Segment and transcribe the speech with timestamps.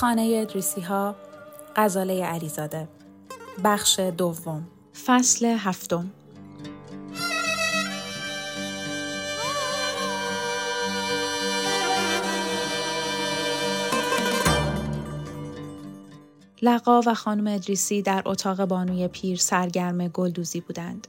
[0.00, 1.14] خانه ادریسی ها
[1.76, 2.88] غزاله علیزاده
[3.64, 4.68] بخش دوم
[5.04, 6.10] فصل هفتم
[16.62, 21.08] لقا و خانم ادریسی در اتاق بانوی پیر سرگرم گلدوزی بودند.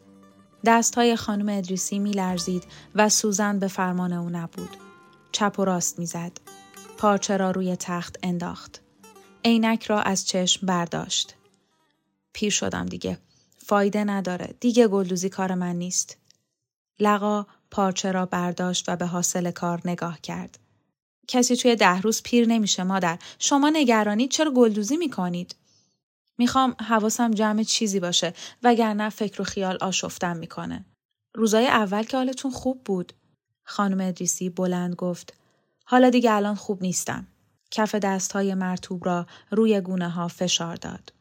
[0.95, 2.64] های خانم ادریسی می لرزید
[2.95, 4.78] و سوزن به فرمان او نبود.
[5.31, 6.51] چپ و راست می‌زد.
[7.02, 8.82] پارچه را روی تخت انداخت.
[9.46, 11.36] عینک را از چشم برداشت.
[12.34, 13.18] پیر شدم دیگه.
[13.58, 14.56] فایده نداره.
[14.60, 16.18] دیگه گلدوزی کار من نیست.
[17.00, 20.60] لقا پارچه را برداشت و به حاصل کار نگاه کرد.
[21.28, 23.20] کسی توی ده روز پیر نمیشه مادر.
[23.40, 25.56] شما نگرانید چرا گلدوزی می‌کنید؟
[26.38, 30.86] می‌خوام حواسم جمع چیزی باشه وگرنه فکر و خیال آشفتم می‌کنه.
[31.36, 33.14] روزای اول که حالتون خوب بود.
[33.64, 35.41] خانم ادریسی بلند گفت.
[35.91, 37.28] حالا دیگه الان خوب نیستم.
[37.72, 37.96] کف
[38.34, 41.13] های مرتوب را روی گونه ها فشار داد.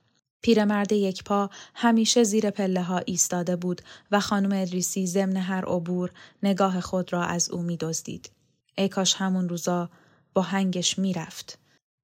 [0.42, 6.10] پیرمرد یک پا همیشه زیر پله ها ایستاده بود و خانم ادریسی ضمن هر عبور
[6.42, 8.30] نگاه خود را از او می دزدید.
[8.78, 9.90] ای کاش همون روزا
[10.34, 11.58] با هنگش می‌رفت.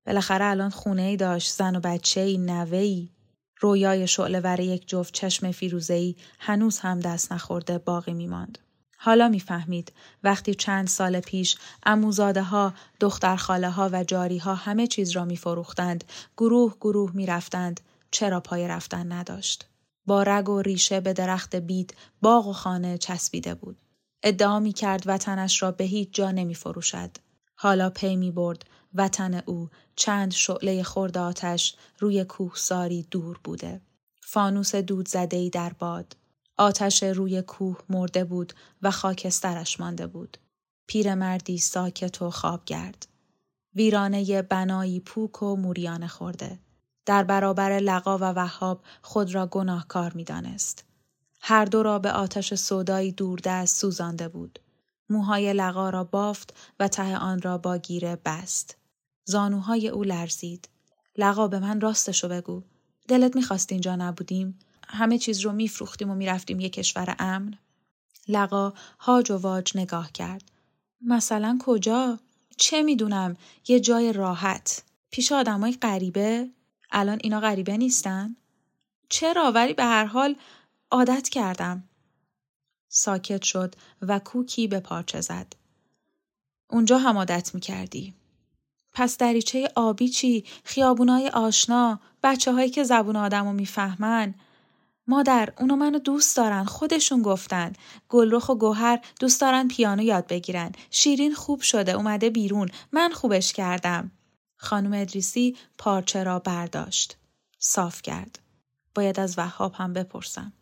[0.06, 3.09] بالاخره الان خونه ای داشت زن و بچه ای نوه ای.
[3.60, 5.50] رویای شعله یک جفت چشم
[5.91, 8.59] ای هنوز هم دست نخورده باقی می ماند.
[8.99, 9.93] حالا می‌فهمید
[10.23, 15.25] وقتی چند سال پیش اموزاده ها، دختر خاله ها و جاری ها همه چیز را
[15.25, 16.05] میفروختند،
[16.37, 17.81] گروه گروه می‌رفتند،
[18.11, 19.69] چرا پای رفتن نداشت.
[20.06, 23.77] با رگ و ریشه به درخت بید باغ و خانه چسبیده بود.
[24.23, 27.11] ادعا می کرد وطنش را به هیچ جا نمی فروشد.
[27.55, 28.65] حالا پی می برد
[28.95, 33.81] وطن او چند شعله خورد آتش روی کوهساری دور بوده.
[34.21, 36.17] فانوس دود زده در باد.
[36.59, 38.53] آتش روی کوه مرده بود
[38.83, 40.39] و خاکسترش مانده بود.
[40.87, 43.06] پیرمردی ساکت و خوابگرد.
[43.75, 46.59] ویرانه بنایی پوک و موریان خورده.
[47.06, 50.84] در برابر لقا و وهاب خود را گناهکار می دانست.
[51.41, 54.59] هر دو را به آتش صدایی دوردست سوزانده بود.
[55.11, 58.77] موهای لقا را بافت و ته آن را با گیره بست.
[59.25, 60.69] زانوهای او لرزید.
[61.17, 62.62] لقا به من راستشو بگو.
[63.09, 67.59] دلت می‌خواست اینجا نبودیم؟ همه چیز رو میفروختیم و می‌رفتیم یه کشور امن؟
[68.29, 70.51] لقا هاج و واج نگاه کرد.
[71.01, 72.19] مثلا کجا؟
[72.57, 73.37] چه می‌دونم
[73.69, 74.83] یه جای راحت.
[75.11, 76.49] پیش آدمای غریبه؟
[76.91, 78.37] الان اینا غریبه نیستن؟
[79.09, 80.37] چرا ولی به هر حال
[80.91, 81.85] عادت کردم.
[82.89, 85.53] ساکت شد و کوکی به پارچه زد.
[86.71, 88.15] اونجا هم عادت می‌کردی.
[88.93, 94.35] پس دریچه آبی چی؟ خیابونای آشنا، بچه هایی که زبون آدم رو می‌فهمن،
[95.06, 97.72] مادر اونو منو دوست دارن خودشون گفتن.
[98.09, 100.72] گلرخ و گوهر دوست دارن پیانو یاد بگیرن.
[100.91, 102.69] شیرین خوب شده اومده بیرون.
[102.93, 104.11] من خوبش کردم.
[104.56, 107.17] خانم ادریسی پارچه را برداشت.
[107.59, 108.39] صاف کرد.
[108.94, 110.53] باید از وهاب هم بپرسم.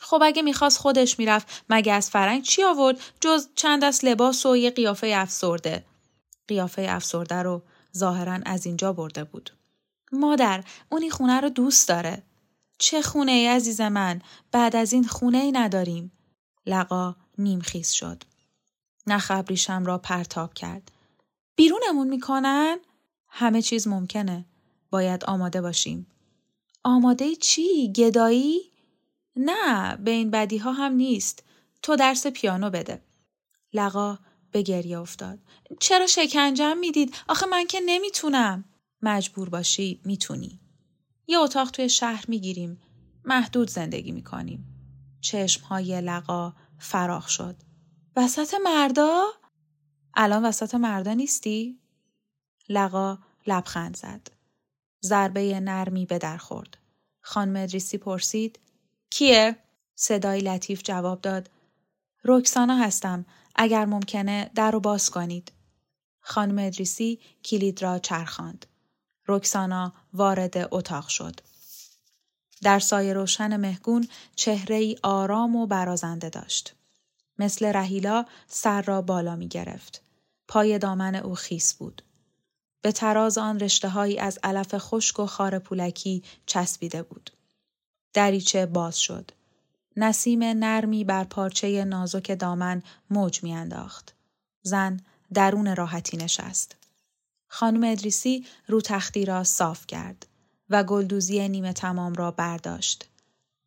[0.00, 4.56] خب اگه می‌خواست خودش می‌رفت مگه از فرنگ چی آورد؟ جز چند از لباس و
[4.56, 5.84] یه قیافه افسرده.
[6.48, 7.62] قیافه افسرده رو
[7.96, 9.50] ظاهرا از اینجا برده بود.
[10.12, 12.22] مادر اونی خونه رو دوست داره.
[12.78, 16.12] چه خونه ای عزیز من؟ بعد از این خونه ای نداریم.
[16.66, 18.22] لقا نیمخیز شد.
[19.06, 20.92] نخبریشم را پرتاب کرد.
[21.56, 22.78] بیرونمون می‌کنن؟
[23.28, 24.44] همه چیز ممکنه.
[24.90, 26.06] باید آماده باشیم.
[26.84, 28.60] آماده چی؟ گدایی؟
[29.36, 31.42] نه به این بدی ها هم نیست.
[31.82, 33.02] تو درس پیانو بده.
[33.72, 34.18] لقا
[34.52, 35.38] به گریه افتاد.
[35.80, 38.64] چرا شکنجم می‌دید؟ آخه من که نمی‌تونم.
[39.02, 40.60] مجبور باشی می‌تونی.
[41.26, 42.78] یه اتاق توی شهر می‌گیریم.
[43.24, 44.72] محدود زندگی می‌کنیم.
[45.20, 47.56] چشمهای لقا فراخ شد.
[48.16, 49.24] وسط مردا؟
[50.14, 51.80] الان وسط مردا نیستی؟
[52.68, 54.30] لقا لبخند زد.
[55.02, 56.78] ضربه نرمی به در خورد.
[57.20, 58.58] خانم ادریسی پرسید
[59.10, 59.56] کیه؟
[59.94, 61.50] صدای لطیف جواب داد
[62.24, 63.26] رکسانا هستم.
[63.54, 65.52] اگر ممکنه در رو باز کنید.
[66.20, 68.66] خانم ادریسی کلید را چرخاند.
[69.28, 71.40] رکسانا وارد اتاق شد.
[72.62, 76.74] در سایه روشن مهگون چهره ای آرام و برازنده داشت.
[77.38, 80.02] مثل رهیلا سر را بالا می گرفت.
[80.48, 82.02] پای دامن او خیس بود.
[82.82, 87.30] به تراز آن رشته هایی از علف خشک و خار پولکی چسبیده بود.
[88.14, 89.30] دریچه باز شد.
[89.96, 94.14] نسیم نرمی بر پارچه نازک دامن موج میانداخت.
[94.62, 95.00] زن
[95.34, 96.76] درون راحتی نشست.
[97.56, 100.26] خانم ادریسی رو تختی را صاف کرد
[100.70, 103.08] و گلدوزی نیمه تمام را برداشت.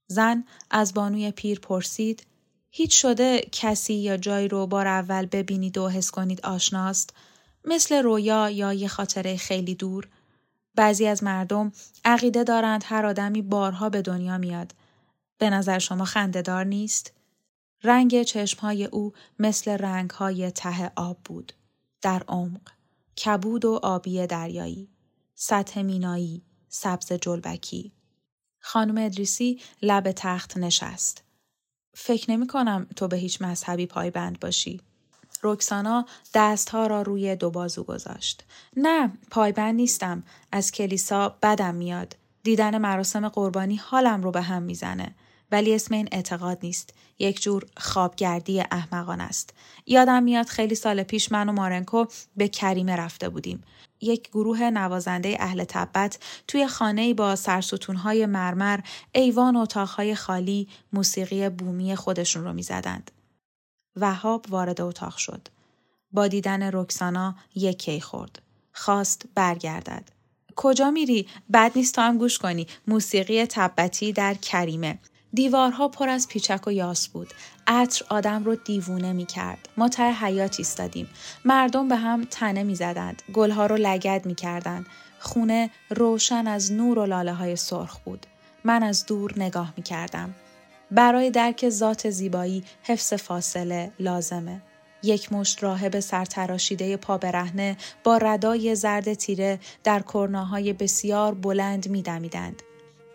[0.08, 2.26] زن از بانوی پیر پرسید
[2.72, 7.14] هیچ شده کسی یا جایی رو بار اول ببینید و حس کنید آشناست؟
[7.66, 10.08] مثل رویا یا یه خاطره خیلی دور؟
[10.76, 11.72] بعضی از مردم
[12.06, 14.74] عقیده دارند هر آدمی بارها به دنیا میاد.
[15.38, 17.14] به نظر شما خندهدار نیست؟
[17.84, 21.54] رنگ چشمهای او مثل رنگهای ته آب بود.
[22.02, 22.79] در عمق.
[23.26, 24.90] کبود و آبی دریایی
[25.36, 27.92] سطح مینایی سبز جلبکی
[28.60, 31.24] خانم ادریسی لب تخت نشست
[31.94, 34.82] فکر نمی کنم تو به هیچ مذهبی پایبند باشی.
[35.44, 38.44] رکسانا دستها را روی دو بازو گذاشت.
[38.78, 40.24] نه پایبند نیستم.
[40.52, 42.16] از کلیسا بدم میاد.
[42.44, 45.16] دیدن مراسم قربانی حالم رو به هم می‌زنه.
[45.52, 46.94] ولی اسم این اعتقاد نیست.
[47.20, 49.54] یک جور خوابگردی احمقان است.
[49.86, 52.06] یادم میاد خیلی سال پیش من و مارنکو
[52.36, 53.64] به کریمه رفته بودیم.
[54.02, 58.80] یک گروه نوازنده اهل تبت توی خانه با سرستونهای مرمر
[59.12, 63.12] ایوان و اتاقهای خالی موسیقی بومی خودشون رو می‌زدند.
[63.96, 65.48] وهاب وارد اتاق شد.
[66.12, 68.42] با دیدن رکسانا یک کی خورد.
[68.72, 70.10] خواست برگردد.
[70.56, 72.68] کجا میری؟ بد نیست تو هم گوش کنی.
[72.88, 75.00] موسیقی تبتی در کریمه.
[75.34, 77.34] دیوارها پر از پیچک و یاس بود.
[77.68, 79.70] عطر آدم رو دیوونه می کرد.
[79.78, 81.10] ما ته حیات ایستادیم.
[81.46, 83.22] مردم به هم تنه می زدند.
[83.34, 84.86] گلها رو لگد می کردند.
[85.20, 88.26] خونه روشن از نور و لاله های سرخ بود.
[88.64, 90.36] من از دور نگاه می کردم.
[90.92, 94.62] برای درک ذات زیبایی حفظ فاصله لازمه.
[95.04, 102.02] یک مشت راهب سرتراشیده پا برهنه با ردای زرد تیره در کرناهای بسیار بلند می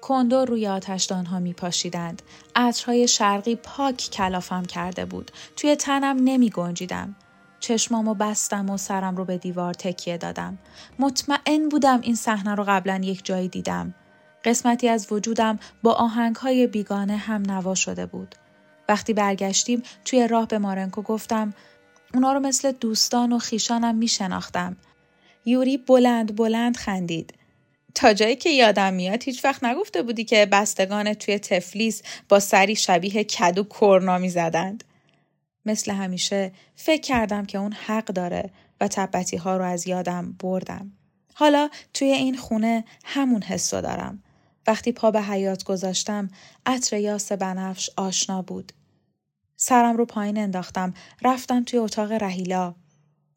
[0.09, 0.31] دمیدند.
[0.31, 2.23] کندو روی آتشدانها می پاشیدند.
[2.57, 5.31] عطرهای شرقی پاک کلافم کرده بود.
[5.57, 7.17] توی تنم نمی گنجیدم.
[7.61, 10.59] چشمامو بستم و سرم رو به دیوار تکیه دادم.
[10.99, 13.95] مطمئن بودم این صحنه رو قبلا یک جایی دیدم.
[14.45, 18.35] قسمتی از وجودم با آهنگهای بیگانه هم نوا شده بود.
[18.89, 21.55] وقتی برگشتیم توی راه به مارنکو گفتم
[22.15, 24.77] اونا رو مثل دوستان و خیشانم می شناختم.
[25.45, 27.44] یوری بلند بلند خندید.
[27.95, 32.77] تا جایی که یادم میاد هیچ وقت نگفته بودی که بستگان توی تفلیس با سری
[32.77, 34.85] شبیه کدو کرنا می زدند.
[35.67, 38.51] مثل همیشه فکر کردم که اون حق داره
[38.81, 40.93] و تبتی ها رو از یادم بردم.
[41.35, 44.23] حالا توی این خونه همون حسو دارم.
[44.67, 46.29] وقتی پا به حیات گذاشتم
[46.67, 48.73] عطر یاس بنفش آشنا بود.
[49.57, 52.75] سرم رو پایین انداختم رفتم توی اتاق رهیلا.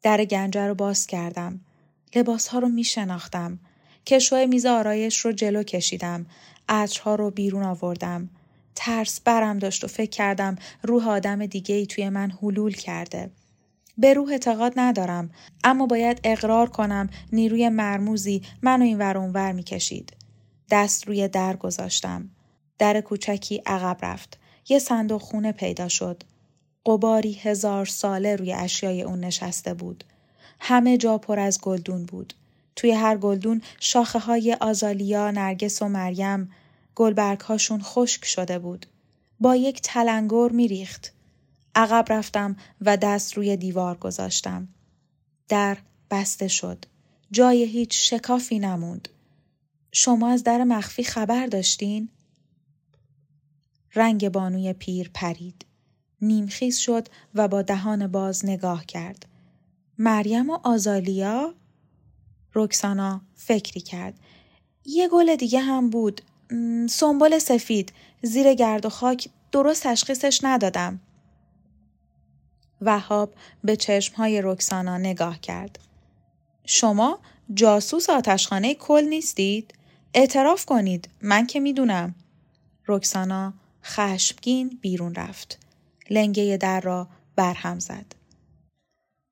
[0.02, 1.60] در گنجه رو باز کردم.
[2.14, 3.58] لباس ها رو می شناختم.
[4.08, 6.26] کشوهای میز آرایش رو جلو کشیدم.
[6.68, 8.30] عطرها رو بیرون آوردم.
[8.74, 13.30] ترس برم داشت و فکر کردم روح آدم دیگه ای توی من حلول کرده.
[13.98, 15.30] به روح اعتقاد ندارم
[15.64, 20.16] اما باید اقرار کنم نیروی مرموزی منو این ور اونور می کشید.
[20.70, 22.30] دست روی در گذاشتم.
[22.78, 24.38] در کوچکی عقب رفت.
[24.68, 26.22] یه صندوق خونه پیدا شد.
[26.86, 30.04] قباری هزار ساله روی اشیای اون نشسته بود.
[30.60, 32.34] همه جا پر از گلدون بود.
[32.78, 36.52] توی هر گلدون شاخه های آزالیا، نرگس و مریم
[36.94, 38.86] گلبرگ هاشون خشک شده بود.
[39.40, 41.12] با یک تلنگر میریخت.
[41.74, 44.68] عقب رفتم و دست روی دیوار گذاشتم.
[45.48, 45.78] در
[46.10, 46.84] بسته شد.
[47.30, 49.08] جای هیچ شکافی نموند.
[49.92, 52.08] شما از در مخفی خبر داشتین؟
[53.94, 55.64] رنگ بانوی پیر پرید.
[56.22, 59.26] نیمخیز شد و با دهان باز نگاه کرد.
[59.98, 61.54] مریم و آزالیا؟
[62.54, 64.14] رکسانا فکری کرد.
[64.84, 66.22] یه گل دیگه هم بود.
[66.90, 67.92] سنبل سفید.
[68.22, 71.00] زیر گرد و خاک درست تشخیصش ندادم.
[72.80, 75.78] وهاب به چشمهای رکسانا نگاه کرد.
[76.66, 77.18] شما
[77.54, 79.74] جاسوس آتشخانه کل نیستید؟
[80.14, 82.14] اعتراف کنید من که می‌دونم.
[82.86, 85.58] رکسانا خشمگین بیرون رفت.
[86.10, 88.14] لنگه در را برهم زد.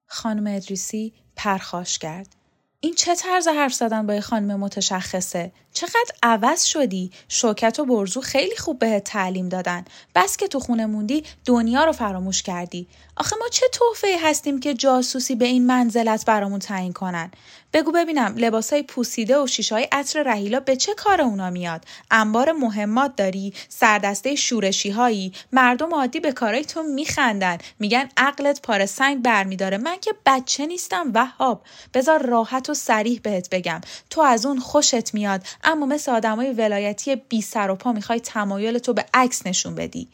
[0.06, 2.37] خانم ادریسی پرخاش کرد.
[2.80, 8.21] این چه طرز حرف زدن با یه خانم متشخصه؟ چقدر عوض شدی؟ شوکت و برزو
[8.21, 9.85] خیلی خوب بهت تعلیم دادن.
[10.14, 12.88] بس که تو خونه موندی دنیا رو فراموش کردی.
[13.16, 17.30] آخه ما چه تحفه هستیم که جاسوسی به این منزلت برامون تعیین کنن.
[17.73, 23.16] بگو ببینم لباسای پوسیده و شیشهای عطر رهیلا به چه کار اونا میاد؟ انبار مهمات
[23.16, 27.59] داری؟ سردسته شورشی هایی مردم عادی به کارای تو میخندن.
[27.78, 29.78] میگن عقلت پاره سنگ برمیداره.
[29.78, 31.62] من که بچه نیستم وهاب.
[31.95, 33.80] بذار راحت و سریح بهت بگم.
[34.11, 35.42] تو از اون خوشت میاد.
[35.66, 40.08] اما مثل آدمای ولایتی بی سر و پا می‌خوای تمایل تو به عکس نشون بدی.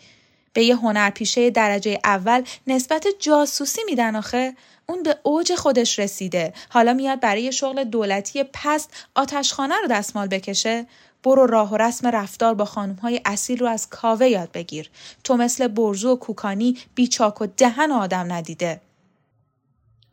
[0.52, 4.56] به یه هنرپیشه درجه اول نسبت جاسوسی میدن آخه.
[4.87, 6.52] اون به اوج خودش رسیده.
[6.68, 10.87] حالا میاد برای شغل دولتی پست آتشخانه رو دستمال بکشه.
[11.25, 14.90] برو راه و رسم رفتار با خانم های اصیل رو از کاوه یاد بگیر.
[15.25, 18.80] تو مثل برزو و کوکانی بیچاک و دهن آدم ندیده.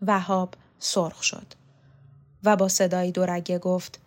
[0.01, 1.46] وهاب سرخ شد
[2.43, 4.00] و با صدایی دورگه گفت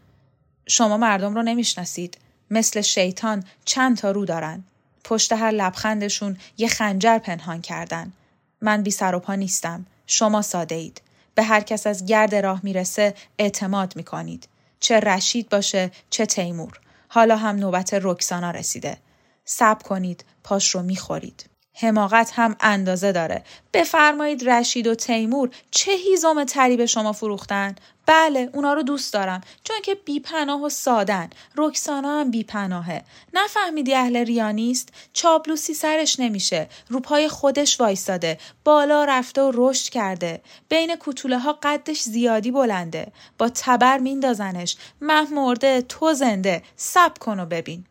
[0.67, 2.19] شما مردم رو نمی‌شناسید.
[2.51, 4.65] مثل شیطان چند تا رو دارن.
[5.05, 8.13] پشت هر لبخندشون یه خنجر پنهان کردن.
[8.61, 9.87] من بی سر و پا نیستم.
[10.07, 11.03] شما ساده اید.
[11.35, 14.49] به هر کس از گرد راه می‌رسه اعتماد می‌کنید.
[14.81, 16.81] چه رشید باشه چه تیمور.
[17.09, 18.97] حالا هم نوبت رکسانا رسیده.
[19.45, 21.45] صبر کنید پاش رو می‌خورید.
[21.75, 23.45] حماقت هم اندازه داره.
[23.73, 27.75] بفرمایید رشید و تیمور چه هیزم تری به شما فروختن؟
[28.07, 29.41] بله اونا رو دوست دارم.
[29.65, 31.31] چون که بیپناه و سادن.
[31.57, 33.05] رکسانا هم بیپناهه.
[33.35, 36.69] نفهمیدی اهل ریا نیست چابلوسی سرش نمیشه.
[36.89, 38.39] روپای خودش وایستاده.
[38.65, 40.41] بالا رفته و رشد کرده.
[40.69, 43.13] بین کوتوله ها قدش زیادی بلنده.
[43.39, 44.77] با تبر میندازنش.
[45.01, 46.63] مه مرده تو زنده.
[46.77, 47.85] سب کن و ببین.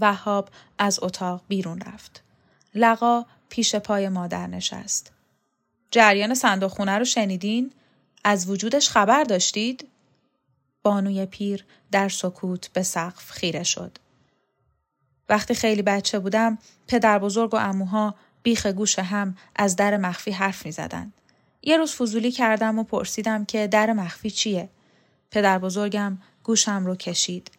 [0.00, 0.48] وهاب
[0.78, 2.22] از اتاق بیرون رفت.
[2.74, 5.12] لقا پیش پای مادر نشست.
[5.90, 7.72] جریان صندوق خونه رو شنیدین؟
[8.24, 9.88] از وجودش خبر داشتید؟
[10.82, 13.98] بانوی پیر در سکوت به سقف خیره شد.
[15.28, 20.66] وقتی خیلی بچه بودم پدر بزرگ و اموها بیخ گوش هم از در مخفی حرف
[20.66, 21.12] می زدن.
[21.62, 24.68] یه روز فضولی کردم و پرسیدم که در مخفی چیه؟
[25.30, 27.50] پدر بزرگم گوشم رو کشید.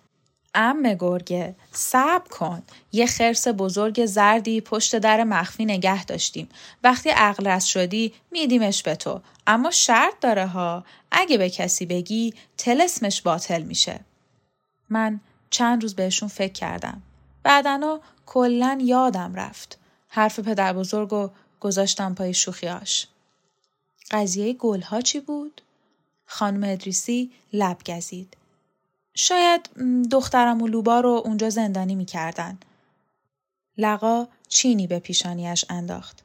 [0.55, 2.63] ام گرگه سب کن.
[2.91, 6.49] یه خرس بزرگ زردی پشت در مخفی نگه داشتیم.
[6.83, 9.21] وقتی عقل شدی میدیمش به تو.
[9.47, 10.85] اما شرط داره ها.
[11.11, 13.99] اگه به کسی بگی تلسمش باطل میشه.
[14.89, 17.01] من چند روز بهشون فکر کردم.
[17.43, 19.79] بعدنا کلا یادم رفت.
[20.07, 21.29] حرف پدر بزرگ و
[21.59, 23.07] گذاشتم پای شوخیاش
[24.11, 25.61] قضیه گلها چی بود؟
[26.25, 28.37] خانم ادریسی لب گزید.
[29.21, 29.69] شاید
[30.11, 32.57] دخترم و لوبا رو اونجا زندانی می‌کردن.
[33.77, 36.23] لقا چینی به پیشانیش انداخت.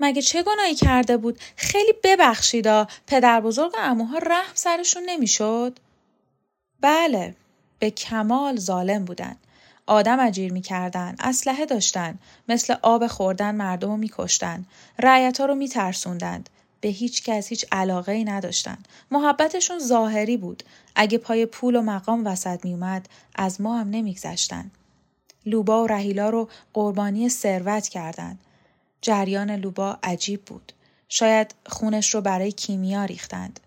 [0.00, 5.78] مگه چه گناهی کرده بود؟ خیلی ببخشیدا پدر بزرگ اموها رحم سرشون نمی‌شد؟
[6.80, 7.34] بله،
[7.78, 9.36] به کمال ظالم بودن.
[9.86, 14.64] آدم اجیر می‌کردن، اسلحه داشتن، مثل آب خوردن مردم رو میکشتن،
[14.98, 16.50] رعیت ها رو میترسوندند.
[16.80, 18.78] به هیچ کس هیچ علاقه ای نداشتن.
[19.10, 20.62] محبتشون ظاهری بود.
[20.94, 24.70] اگه پای پول و مقام وسط می اومد از ما هم نمیگذشتن.
[25.46, 28.38] لوبا و رهیلا رو قربانی ثروت کردند.
[29.02, 30.72] جریان لوبا عجیب بود.
[31.08, 33.60] شاید خونش رو برای کیمیا ریختند.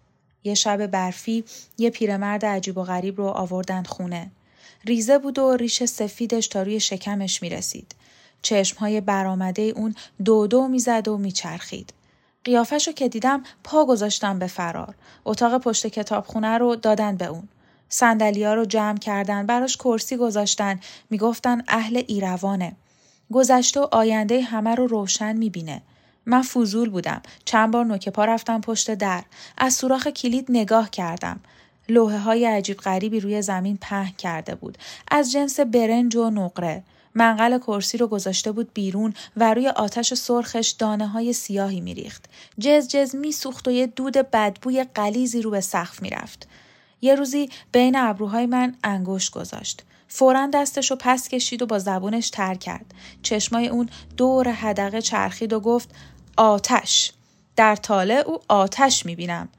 [0.44, 1.44] یه شب برفی
[1.78, 4.32] یه پیرمرد عجیب و غریب رو آوردند خونه.
[4.86, 7.96] ریزه بود و ریش سفیدش تا روی شکمش می رسید.
[8.42, 11.94] چشمهای برآمده اون دو دو می‌زد و میچرخید.
[12.44, 14.96] قیافش رو که دیدم پا گذاشتم به فرار.
[15.26, 17.48] اتاق پشت کتابخونه رو دادن به اون.
[17.90, 22.76] سندلیا رو جمع کردن براش کرسی گذاشتن می‌گفتن اهل ایروانه.
[23.34, 25.82] گذشته و آینده همه رو روشن می‌بینه.
[26.26, 27.22] من فضول بودم.
[27.46, 29.24] چند بار نوک پا رفتم پشت در.
[29.58, 31.40] از سوراخ کلید نگاه کردم.
[31.90, 34.78] لوحه های عجیب غریبی روی زمین پهن کرده بود.
[35.12, 36.84] از جنس برنج و نقره.
[37.16, 42.26] منقل کرسی رو گذاشته بود بیرون و روی آتش سرخش دانه های سیاهی میریخت.
[42.60, 46.48] جز جز میسوخت و یه دود بدبوی قلیزی رو به سقف می‌رفت.
[47.02, 49.84] یه روزی بین ابروهای من انگشت گذاشت.
[50.08, 52.94] فورا دستش رو پس کشید و با زبونش تر کرد.
[53.22, 55.90] چشمای اون دور هدقه چرخید و گفت
[56.38, 57.12] آتش.
[57.56, 59.50] در تاله او آتش می‌بینم.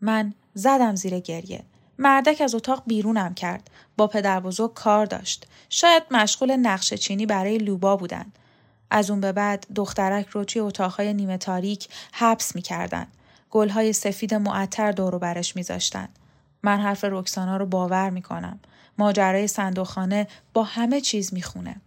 [0.00, 1.64] من زدم زیر گریه.
[1.98, 3.70] مردک از اتاق بیرونم کرد.
[3.96, 5.46] با پدر بزرگ کار داشت.
[5.68, 8.32] شاید مشغول نقشه چینی برای لوبا بودن.
[8.90, 13.06] از اون به بعد دخترک رو توی اتاقهای نیمه تاریک حبس می‌کردن.
[13.50, 16.08] گلهای سفید معطر دورو برش میذاشتن.
[16.62, 18.60] من حرف رکسانا رو باور می‌کنم.
[18.98, 21.80] ماجرای صندوقخانه با همه چیز می‌خونه.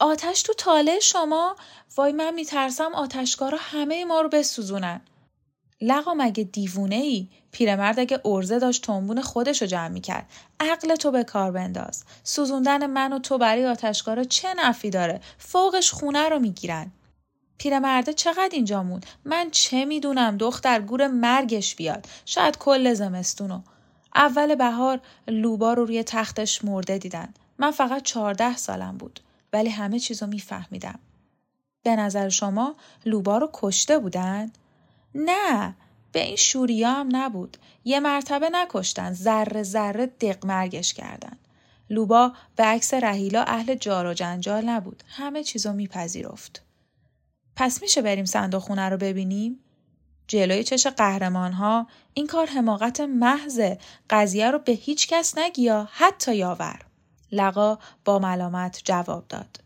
[0.00, 1.56] آتش تو تاله شما
[1.96, 5.00] وای من میترسم آتشکارا همه ما رو بسوزونن
[5.80, 10.30] لقا مگه دیوونه ای پیرمرد اگه ارزه داشت تنبون خودشو جمع می‌کرد.
[10.60, 12.04] عقل تو به کار بنداز.
[12.24, 16.92] سوزوندن من و تو برای آتشکارا چه نفی داره؟ فوقش خونه رو می‌گیرن.
[17.58, 22.06] پیرمرده چقدر اینجا موند؟ من چه می‌دونم؟ دختر گور مرگش بیاد.
[22.24, 23.60] شاید کل زمستونو
[24.14, 27.34] اول بهار لوبا رو روی تختش مرده دیدن.
[27.58, 29.20] من فقط چهارده سالم بود.
[29.52, 30.98] ولی همه چیزو میفهمیدم.
[31.82, 32.74] به نظر شما
[33.06, 34.52] لوبا رو کشته بودن؟
[35.14, 35.74] نه
[36.12, 37.56] به این شوریا هم نبود.
[37.84, 41.38] یه مرتبه نکشتن ذره ذره دقمرگش کردن.
[41.90, 45.02] لوبا به عکس رهیلا اهل جار و جنجال نبود.
[45.08, 46.62] همه چیزو میپذیرفت.
[47.56, 49.60] پس میشه بریم صندوق خونه رو ببینیم؟
[50.28, 53.78] جلوی چش قهرمان ها این کار حماقت محضه
[54.10, 56.78] قضیه رو به هیچ کس نگیا حتی یاور.
[57.32, 59.60] لقا با ملامت جواب داد.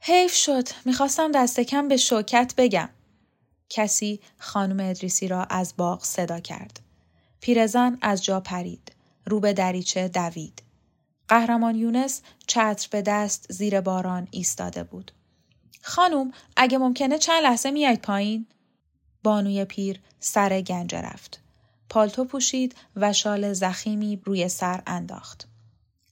[0.00, 0.68] حیف شد.
[0.84, 2.88] می‌خواستم دست کم به شوکت بگم.
[3.74, 6.80] کسی خانم ادریسی را از باغ صدا کرد.
[7.40, 8.92] پیرزن از جا پرید.
[9.26, 10.62] رو به دریچه دوید.
[11.28, 15.12] قهرمان یونس چتر به دست زیر باران ایستاده بود.
[15.82, 18.46] خانم اگه ممکنه چند لحظه میاید پایین؟
[19.22, 21.40] بانوی پیر سر گنجه رفت.
[21.88, 25.48] پالتو پوشید و شال زخیمی روی سر انداخت.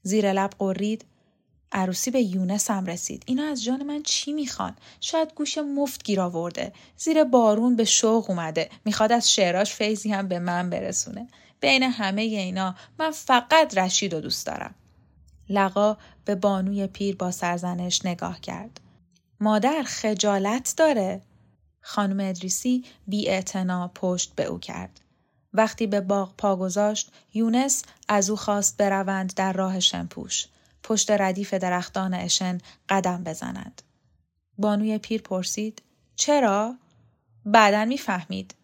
[0.02, 1.04] زیر لب قرید
[1.72, 3.22] عروسی به یونس هم رسید.
[3.26, 6.72] اینا از جان من چی می‌خوان؟ شاید گوش مفت گیر آورده.
[6.96, 8.70] زیر بارون به شوق اومده.
[8.84, 11.28] می‌خواد از شعراش فیضی هم به من برسونه.
[11.60, 14.74] بین همه اینا من فقط رشید و دوست دارم.
[15.48, 18.80] لقا به بانوی پیر با سرزنش نگاه کرد.
[19.40, 21.22] مادر خجالت داره.
[21.80, 23.42] خانم ادریسی بی
[23.94, 25.00] پشت به او کرد.
[25.54, 30.46] وقتی به باغ پا گذاشت یونس از او خواست بروند در راه شمپوش.
[30.82, 32.58] پشت ردیف درختان اشن
[32.88, 33.82] قدم بزند.
[34.58, 35.82] بانوی پیر پرسید
[36.16, 36.74] چرا؟
[37.46, 38.54] بعدا می‌فهمید.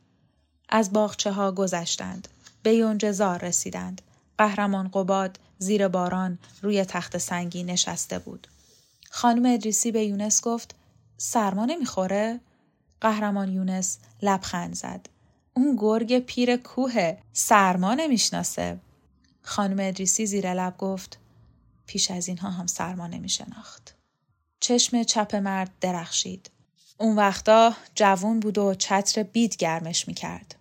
[0.69, 2.29] از باغچه ها گذشتند.
[2.63, 4.03] به یونجزار رسیدند.
[4.39, 8.49] قهرمان قباد زیر باران روی تخت سنگی نشسته بود.
[9.11, 10.75] خانم ادریسی به یونس گفت
[11.17, 12.41] سرما نمی‌خوره؟
[13.01, 15.07] قهرمان یونس لبخند زد.
[15.55, 18.79] اون گرگ پیر کوه سرما نمی‌شناسه.
[19.43, 21.19] خانم ادریسی زیر لب گفت
[21.89, 23.95] پیش از اینها هم سرما نمی شناخت.
[24.61, 26.51] چشم چپ مرد درخشید.
[26.99, 30.55] اون وقتا جوون بود و چتر بید گرمش می کرد.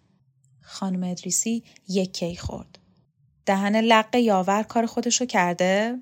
[0.62, 2.80] خانم ادریسی یک کی خورد.
[3.46, 6.00] دهن لق یاور کار خودشو کرده؟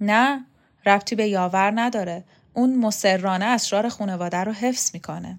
[0.00, 0.46] نه،
[0.86, 2.24] ربطی به یاور نداره.
[2.54, 5.38] اون مسررانه اسرار خانواده رو حفظ می‌کنه.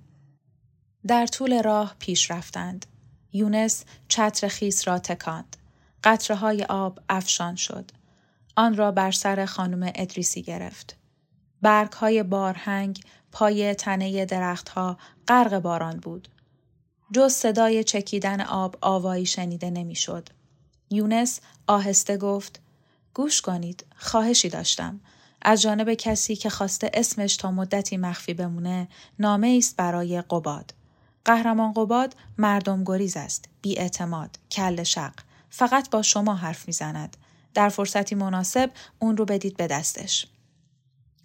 [1.07, 2.85] در طول راه پیش رفتند.
[3.33, 5.57] یونس چتر خیس را تکاند.
[6.03, 7.91] قطره های آب افشان شد.
[8.55, 10.95] آن را بر سر خانم ادریسی گرفت.
[11.61, 16.27] برگ های بارهنگ پای تنه درختها غرق باران بود.
[17.13, 20.29] جز صدای چکیدن آب آوایی شنیده نمی‌شد.
[20.89, 22.59] یونس آهسته گفت
[23.13, 24.99] گوش کنید خواهشی داشتم
[25.41, 28.87] از جانب کسی که خواسته اسمش تا مدتی مخفی بمونه
[29.19, 30.73] نامه است برای قباد
[31.25, 35.13] قهرمان قباد مردم گریز است بی اعتماد کل شق
[35.49, 37.17] فقط با شما حرف می‌زند
[37.53, 40.27] در فرصتی مناسب اون رو بدید به دستش.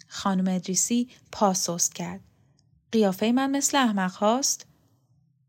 [0.07, 2.19] خانم ادریسی پاسست کرد.
[2.91, 4.65] قیافه من مثل احمق هاست؟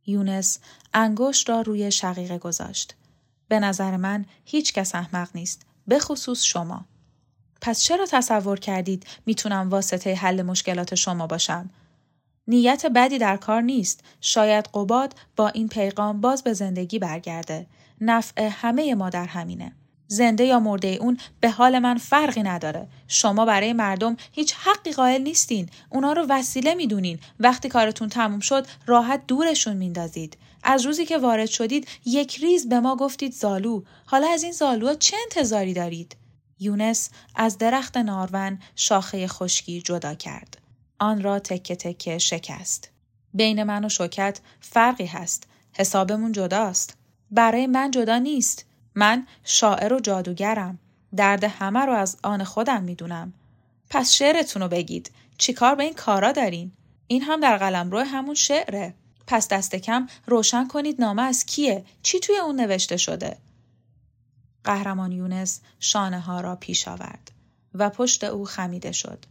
[0.07, 0.59] یونس
[0.95, 2.95] انگشت را روی شقیقه گذاشت.
[3.49, 5.63] به نظر من هیچ کس احمق نیست.
[5.87, 6.85] به خصوص شما.
[7.61, 11.71] پس چرا تصور کردید می‌تونم واسطه حل مشکلات شما باشم؟
[12.47, 14.05] نیت بدی در کار نیست.
[14.21, 17.67] شاید قباد با این پیغام باز به زندگی برگرده.
[18.01, 19.73] نفع همه ما در همینه.
[20.13, 22.89] زنده یا مرده اون به حال من فرقی نداره.
[23.09, 25.69] شما برای مردم هیچ حقی قائل نیستین.
[25.91, 27.19] اونا رو وسیله می‌دونین.
[27.41, 30.37] وقتی کارتون تموم شد راحت دورشون میندازید.
[30.63, 33.83] از روزی که وارد شدید یک ریز به ما گفتید زالو.
[34.07, 36.17] حالا از این زالوها چه انتظاری دارید؟
[36.59, 40.59] یونس از درخت نارون شاخه خشکی جدا کرد.
[40.99, 42.91] آن را تکه تکه شکست.
[43.35, 45.47] بین من و شوکت فرقی هست.
[45.73, 46.97] حسابمون جداست.
[47.31, 48.67] برای من جدا نیست.
[49.01, 50.79] من شاعر و جادوگرم.
[51.17, 53.33] درد همه رو از آن خودم می‌دونم.
[53.91, 55.11] پس شعرتون رو بگید.
[55.39, 56.73] چیکار به این کارا دارین؟
[57.07, 58.95] این هم در قلم روی همون شعره.
[59.27, 63.37] پس دست کم روشن کنید نامه از کیه؟ چی توی اون نوشته شده؟
[64.65, 67.33] قهرمان یونس شانه ها را پیش آورد
[67.75, 69.25] و پشت او خمیده شد.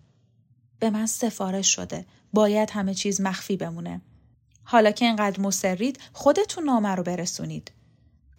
[0.79, 2.05] به من سفارش شده.
[2.33, 4.01] باید همه چیز مخفی بمونه.
[4.63, 7.71] حالا که اینقدر مصرید خودتون نامه رو برسونید.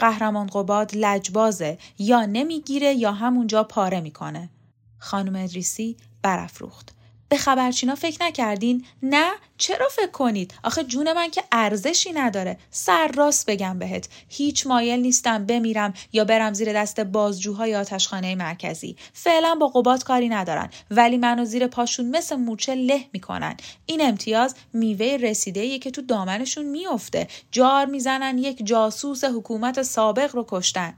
[0.00, 4.50] قهرمان قباد لجبازه یا نمی‌گیره یا همونجا پاره می‌کنه.
[4.98, 6.94] خانم ادریسی برافروخت.
[7.30, 12.58] به خبرچینا فکر نکردین؟ نه؟ چرا فکر کنید؟ آخه جون من که ارزشی نداره.
[12.70, 14.08] سر راست بگم بهت.
[14.28, 18.96] هیچ مایل نیستم بمیرم یا برم زیر دست بازجوهای آتشخانه مرکزی.
[19.12, 20.70] فعلا با قبات کاری ندارن.
[20.90, 23.56] ولی منو زیر پاشون مثل مورچه له می‌کنن.
[23.86, 27.28] این امتیاز میوه رسیده که تو دامنشون میافته.
[27.50, 30.94] جار می‌زنن یک جاسوس حکومت سابق رو کشتن.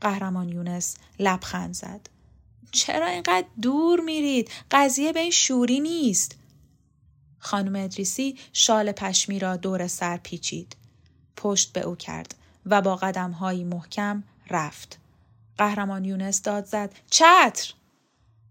[0.00, 2.21] قهرمان یونس لبخند زد.
[2.72, 6.38] چرا اینقدر دور میرید؟ قضیه به این شوری نیست.
[7.38, 10.76] خانم ادریسی شال پشمی را دور سر پیچید.
[11.36, 12.34] پشت به او کرد
[12.66, 14.98] و با قدمهایی محکم رفت.
[15.58, 17.74] قهرمان یونس داد زد چتر!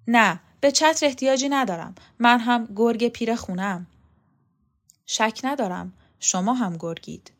[0.07, 1.95] نه به چتر احتیاجی ندارم.
[2.19, 3.87] من هم گرگ پیر خونم.
[5.05, 5.93] شک ندارم.
[6.19, 7.31] شما هم گرگید.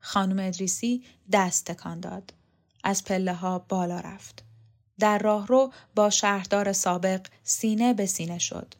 [0.00, 2.32] خانم ادریسی دست تکان داد.
[2.84, 4.44] از پله ها بالا رفت.
[4.98, 8.74] در راهرو با شهردار سابق سینه به سینه شد.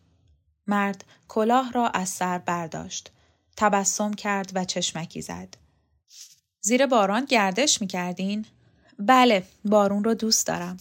[0.66, 3.11] مرد کلاه را از سر برداشت.
[3.57, 5.57] تبسم کرد و چشمکی زد.
[6.61, 8.46] زیر باران گردش می کردین؟
[8.98, 10.77] بله، بارون رو دوست دارم.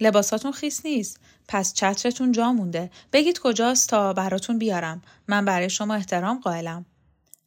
[0.00, 1.20] لباساتون خیس نیست.
[1.48, 2.90] پس چترتون جا مونده.
[3.12, 5.02] بگید کجاست تا براتون بیارم.
[5.28, 6.86] من برای شما احترام قائلم.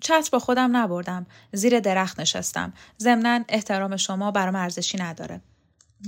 [0.01, 1.25] چتر با خودم نبردم.
[1.53, 2.73] زیر درخت نشستم.
[2.99, 5.41] ضمنا احترام شما برام ارزشی نداره.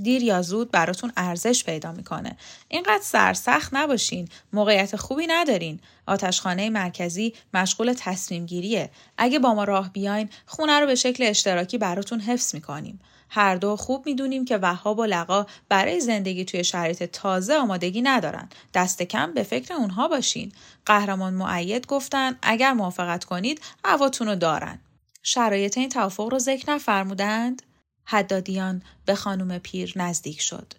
[0.03, 2.37] دیر یا زود براتون ارزش پیدا می‌کنه.
[2.67, 4.27] اینقدر سرسخت نباشین.
[4.53, 5.79] موقعیت خوبی ندارین.
[6.05, 8.89] آتشخانه مرکزی مشغول تصمیم گیریه.
[9.17, 12.99] اگه با ما راه بیاین خونه رو به شکل اشتراکی براتون حفظ می‌کنیم.
[13.29, 18.49] هر دو خوب می‌دونیم که وهاب و لقا برای زندگی توی شرایط تازه آمادگی ندارن.
[18.73, 20.51] دست کم به فکر اونها باشین.
[20.85, 24.79] قهرمان معید گفتن اگر موافقت کنید هواتون رو دارن.
[25.23, 27.61] شرایط این توافق رو ذکر نفرمودند؟
[28.05, 30.73] حدادیان به خانم پیر نزدیک شد.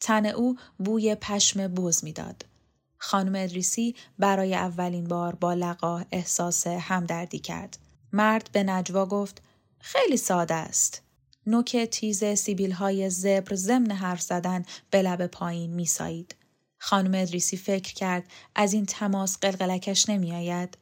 [0.00, 2.44] تن او بوی پشم بز می‌داد.
[2.98, 7.78] خانم ادریسی برای اولین بار با لقا احساس همدردی کرد.
[8.12, 9.42] مرد به نجوا گفت
[9.80, 11.02] خیلی ساده است.
[11.46, 16.34] نوک تیز سیبیل های زبر ضمن حرف زدن به لب پایین میسایید.
[16.78, 20.78] خانم ادریسی فکر کرد از این تماس قلقلکش نمی آید.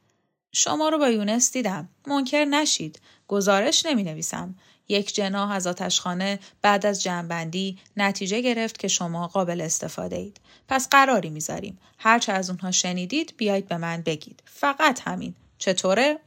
[0.51, 1.89] شما رو با یونس دیدم.
[2.07, 3.01] منکر نشید.
[3.27, 4.55] گزارش نمی نویسم.
[4.89, 10.39] یک جناح از آتشخانه بعد از جمعبندی نتیجه گرفت که شما قابل استفاده اید.
[10.67, 11.79] پس قراری می‌ذاریم.
[11.97, 14.43] هرچه از اونها شنیدید بیایید به من بگید.
[14.45, 15.35] فقط همین.
[15.57, 16.19] چطوره؟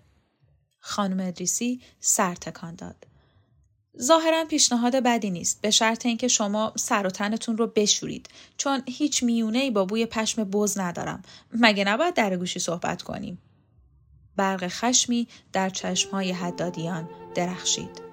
[0.80, 3.06] خانم ادریسی سر تکان داد.
[4.02, 9.22] ظاهرا پیشنهاد بدی نیست به شرط اینکه شما سر و تنتون رو بشورید چون هیچ
[9.22, 13.38] میونه ای با بوی پشم بز ندارم مگه نباید در گوشی صحبت کنیم
[14.36, 18.09] برق خشمی در چشمهای حدادیان درخشید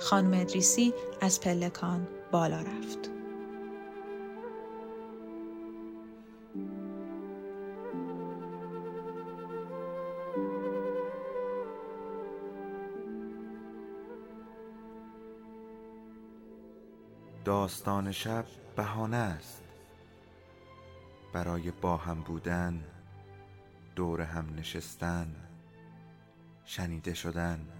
[0.00, 3.10] خانم ادریسی از پلکان بالا رفت.
[17.44, 18.44] داستان شب
[18.76, 19.62] بهانه است
[21.32, 22.84] برای با هم بودن
[23.96, 25.36] دور هم نشستن
[26.64, 27.79] شنیده شدن